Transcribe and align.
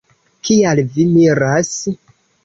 Kial 0.47 0.79
vi 0.95 1.05
miras? 1.17 1.69